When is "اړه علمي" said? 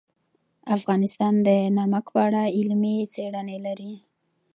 2.27-2.95